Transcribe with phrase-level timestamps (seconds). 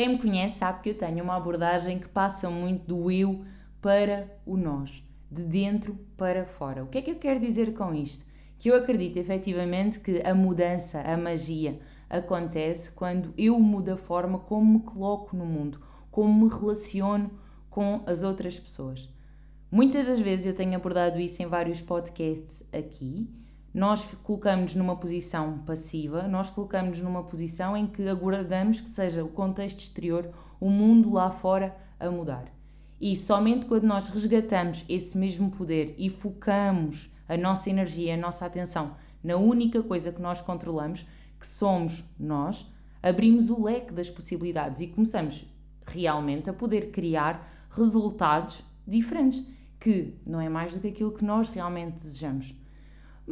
[0.00, 3.44] Quem me conhece sabe que eu tenho uma abordagem que passa muito do eu
[3.82, 6.82] para o nós, de dentro para fora.
[6.82, 8.24] O que é que eu quero dizer com isto?
[8.58, 11.78] Que eu acredito efetivamente que a mudança, a magia,
[12.08, 15.78] acontece quando eu mudo a forma como me coloco no mundo,
[16.10, 17.30] como me relaciono
[17.68, 19.06] com as outras pessoas.
[19.70, 23.28] Muitas das vezes eu tenho abordado isso em vários podcasts aqui
[23.72, 29.28] nós colocamos numa posição passiva, nós colocamos numa posição em que aguardamos que seja o
[29.28, 32.46] contexto exterior, o mundo lá fora a mudar.
[33.00, 38.44] E somente quando nós resgatamos esse mesmo poder e focamos a nossa energia, a nossa
[38.44, 41.06] atenção na única coisa que nós controlamos,
[41.38, 42.66] que somos nós,
[43.02, 45.46] abrimos o leque das possibilidades e começamos
[45.86, 49.44] realmente a poder criar resultados diferentes,
[49.78, 52.59] que não é mais do que aquilo que nós realmente desejamos.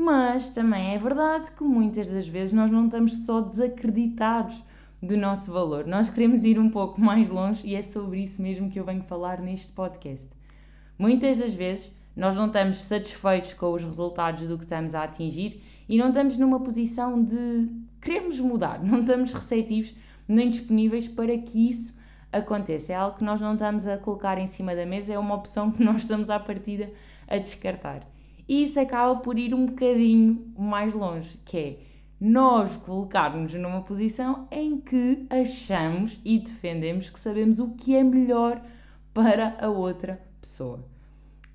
[0.01, 4.63] Mas também é verdade que muitas das vezes nós não estamos só desacreditados
[5.03, 5.89] do nosso valor.
[5.89, 9.03] Nós queremos ir um pouco mais longe e é sobre isso mesmo que eu venho
[9.03, 10.29] falar neste podcast.
[10.97, 15.61] Muitas das vezes nós não estamos satisfeitos com os resultados do que estamos a atingir
[15.89, 17.69] e não estamos numa posição de
[18.01, 19.97] queremos mudar, não estamos receptivos
[20.29, 21.99] nem disponíveis para que isso
[22.31, 22.93] aconteça.
[22.93, 25.73] É algo que nós não estamos a colocar em cima da mesa, é uma opção
[25.73, 26.89] que nós estamos à partida
[27.27, 28.07] a descartar.
[28.49, 31.79] E isso acaba por ir um bocadinho mais longe, que é
[32.21, 38.61] nós colocarmos numa posição em que achamos e defendemos que sabemos o que é melhor
[39.15, 40.85] para a outra pessoa.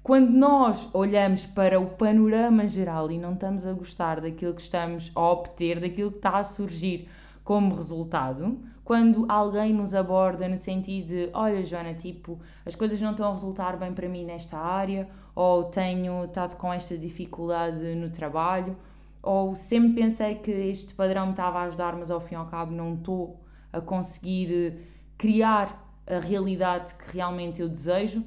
[0.02, 5.12] Quando nós olhamos para o panorama geral e não estamos a gostar daquilo que estamos
[5.16, 7.10] a obter, daquilo que está a surgir
[7.44, 13.12] como resultado, quando alguém nos aborda no sentido de: olha, Joana, tipo, as coisas não
[13.12, 18.10] estão a resultar bem para mim nesta área, ou tenho estado com esta dificuldade no
[18.10, 18.76] trabalho,
[19.22, 22.46] ou sempre pensei que este padrão me estava a ajudar, mas ao fim e ao
[22.48, 23.40] cabo não estou
[23.72, 24.78] a conseguir eh,
[25.18, 28.24] criar a realidade que realmente eu desejo,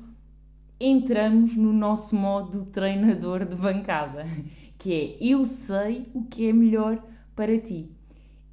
[0.81, 4.25] entramos no nosso modo treinador de bancada,
[4.79, 6.99] que é eu sei o que é melhor
[7.35, 7.91] para ti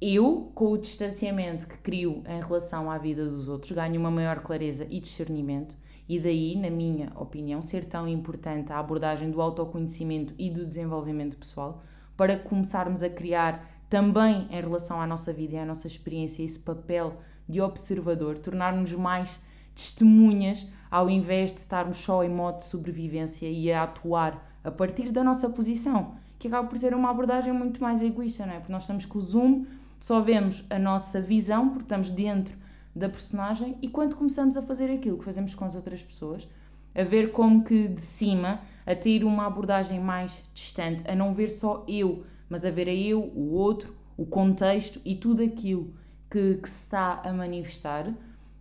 [0.06, 4.40] eu, com o distanciamento que crio em relação à vida dos outros, ganho uma maior
[4.40, 5.74] clareza e discernimento,
[6.06, 11.38] e daí, na minha opinião, ser tão importante a abordagem do autoconhecimento e do desenvolvimento
[11.38, 11.82] pessoal,
[12.18, 16.58] para começarmos a criar também em relação à nossa vida e à nossa experiência esse
[16.58, 17.16] papel
[17.48, 19.40] de observador, tornar-nos mais
[19.74, 25.10] testemunhas ao invés de estarmos só em modo de sobrevivência e a atuar a partir
[25.10, 28.58] da nossa posição, que acaba por ser uma abordagem muito mais egoísta, não é?
[28.58, 29.64] Porque nós estamos com o zoom
[30.04, 32.54] só vemos a nossa visão, porque estamos dentro
[32.94, 36.46] da personagem, e quando começamos a fazer aquilo que fazemos com as outras pessoas,
[36.94, 41.48] a ver como que de cima, a ter uma abordagem mais distante, a não ver
[41.48, 45.94] só eu, mas a ver a eu, o outro, o contexto e tudo aquilo
[46.30, 48.12] que, que se está a manifestar,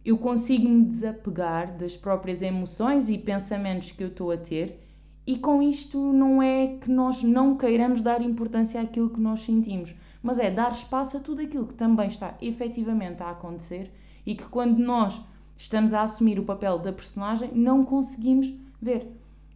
[0.06, 4.83] eu consigo me desapegar das próprias emoções e pensamentos que eu estou a ter,
[5.26, 9.96] e com isto não é que nós não queiramos dar importância àquilo que nós sentimos,
[10.22, 13.92] mas é dar espaço a tudo aquilo que também está efetivamente a acontecer
[14.26, 15.22] e que quando nós
[15.56, 19.08] estamos a assumir o papel da personagem não conseguimos ver,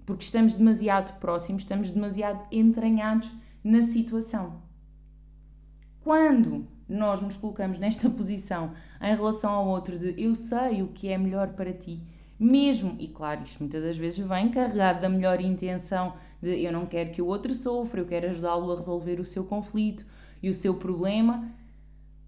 [0.06, 3.30] porque estamos demasiado próximos, estamos demasiado entranhados
[3.62, 4.62] na situação.
[6.02, 11.10] Quando nós nos colocamos nesta posição em relação ao outro de eu sei o que
[11.10, 12.02] é melhor para ti,
[12.40, 16.86] mesmo, e claro, isto muitas das vezes vem carregado da melhor intenção de eu não
[16.86, 20.06] quero que o outro sofra, eu quero ajudá-lo a resolver o seu conflito,
[20.42, 21.52] e o seu problema,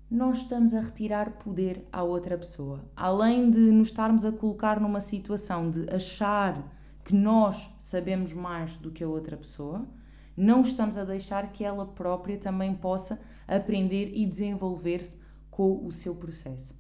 [0.09, 2.83] nós estamos a retirar poder à outra pessoa.
[2.95, 6.75] Além de nos estarmos a colocar numa situação de achar
[7.05, 9.85] que nós sabemos mais do que a outra pessoa,
[10.35, 15.17] não estamos a deixar que ela própria também possa aprender e desenvolver-se
[15.51, 16.78] com o seu processo.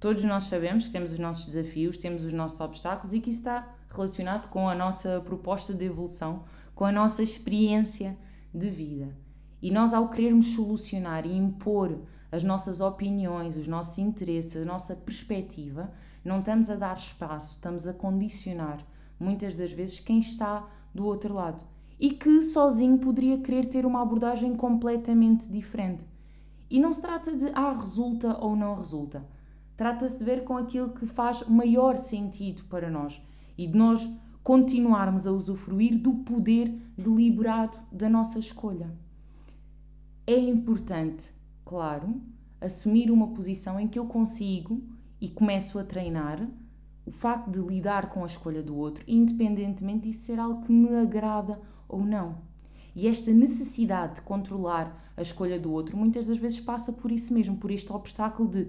[0.00, 3.40] Todos nós sabemos que temos os nossos desafios, temos os nossos obstáculos e que isso
[3.40, 8.16] está relacionado com a nossa proposta de evolução, com a nossa experiência
[8.54, 9.16] de vida.
[9.60, 11.98] E nós, ao querermos solucionar e impor
[12.30, 15.90] as nossas opiniões, os nossos interesses, a nossa perspectiva,
[16.24, 18.86] não estamos a dar espaço, estamos a condicionar
[19.18, 21.64] muitas das vezes quem está do outro lado
[21.98, 26.06] e que sozinho poderia querer ter uma abordagem completamente diferente.
[26.70, 29.26] E não se trata de ah, resulta ou não resulta.
[29.78, 33.22] Trata-se de ver com aquilo que faz maior sentido para nós
[33.56, 34.10] e de nós
[34.42, 38.90] continuarmos a usufruir do poder deliberado da nossa escolha.
[40.26, 41.32] É importante,
[41.64, 42.20] claro,
[42.60, 44.82] assumir uma posição em que eu consigo
[45.20, 46.44] e começo a treinar
[47.06, 50.92] o facto de lidar com a escolha do outro, independentemente disso ser algo que me
[50.96, 51.56] agrada
[51.88, 52.38] ou não.
[52.96, 57.32] E esta necessidade de controlar a escolha do outro muitas das vezes passa por isso
[57.32, 58.68] mesmo, por este obstáculo de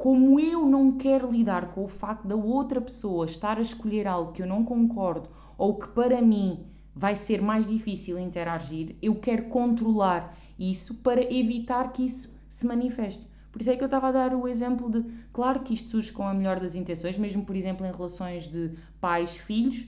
[0.00, 4.32] como eu não quero lidar com o facto da outra pessoa estar a escolher algo
[4.32, 6.64] que eu não concordo ou que para mim
[6.94, 13.28] vai ser mais difícil interagir, eu quero controlar isso para evitar que isso se manifeste.
[13.52, 15.04] Por isso é que eu estava a dar o exemplo de,
[15.34, 18.70] claro que isto surge com a melhor das intenções, mesmo por exemplo em relações de
[19.02, 19.86] pais-filhos,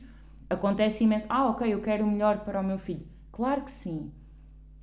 [0.50, 3.06] acontece imenso, ah, ok, eu quero o melhor para o meu filho.
[3.32, 4.12] Claro que sim.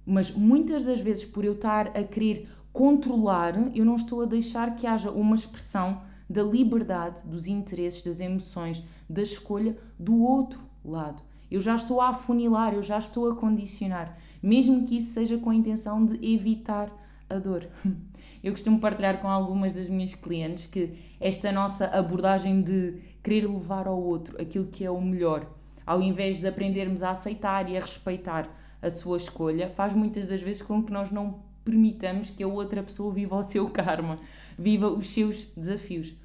[0.03, 4.75] Mas muitas das vezes, por eu estar a querer controlar, eu não estou a deixar
[4.75, 11.21] que haja uma expressão da liberdade, dos interesses, das emoções, da escolha do outro lado.
[11.49, 15.49] Eu já estou a afunilar, eu já estou a condicionar, mesmo que isso seja com
[15.49, 16.91] a intenção de evitar
[17.29, 17.67] a dor.
[18.41, 23.87] Eu costumo partilhar com algumas das minhas clientes que esta nossa abordagem de querer levar
[23.87, 25.45] ao outro aquilo que é o melhor,
[25.85, 28.49] ao invés de aprendermos a aceitar e a respeitar
[28.81, 31.39] a sua escolha, faz muitas das vezes com que nós não
[31.69, 34.19] permitamos que a outra pessoa viva o seu karma,
[34.57, 36.15] viva os seus desafios.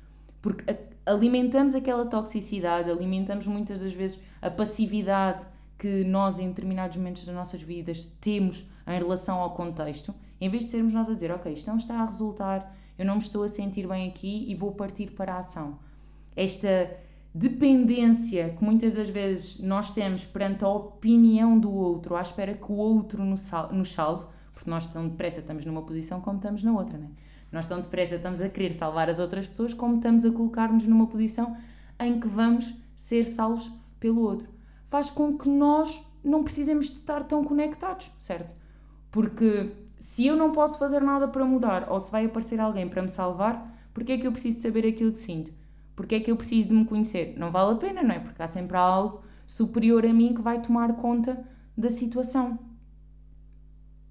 [0.41, 0.65] Porque
[1.05, 5.47] alimentamos aquela toxicidade, alimentamos muitas das vezes a passividade
[5.79, 10.65] que nós, em determinados momentos das nossas vidas, temos em relação ao contexto, em vez
[10.65, 13.43] de sermos nós a dizer, ok, isto não está a resultar, eu não me estou
[13.43, 15.79] a sentir bem aqui e vou partir para a ação.
[16.37, 16.91] Esta
[17.35, 22.71] dependência que muitas das vezes nós temos perante a opinião do outro, à espera que
[22.71, 23.41] o outro nos
[23.91, 27.11] salve, porque nós tão depressa estamos numa posição como estamos na outra, né?
[27.51, 31.07] Nós tão depressa estamos a querer salvar as outras pessoas como estamos a colocar-nos numa
[31.07, 31.57] posição
[32.01, 33.71] em que vamos ser salvos
[34.01, 34.49] pelo outro.
[34.89, 38.55] Faz com que nós não precisemos de estar tão conectados, certo?
[39.11, 39.71] Porque
[40.01, 43.09] se eu não posso fazer nada para mudar ou se vai aparecer alguém para me
[43.09, 45.53] salvar, porque é que eu preciso de saber aquilo que sinto?
[45.95, 47.35] Porque é que eu preciso de me conhecer?
[47.39, 48.19] Não vale a pena, não é?
[48.19, 51.45] Porque há sempre algo superior a mim que vai tomar conta
[51.77, 52.59] da situação.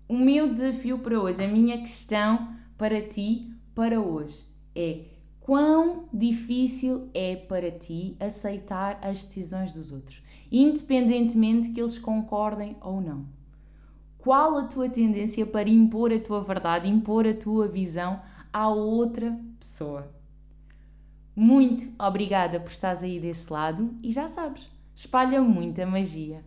[0.08, 4.44] O meu desafio para hoje, a minha questão para ti, para hoje,
[4.76, 5.06] é
[5.40, 10.22] quão difícil é para ti aceitar as decisões dos outros,
[10.52, 13.26] independentemente que eles concordem ou não.
[14.18, 18.22] Qual a tua tendência para impor a tua verdade, impor a tua visão
[18.52, 20.12] à outra pessoa?
[21.36, 26.44] Muito obrigada por estares aí desse lado e já sabes, espalha muita magia.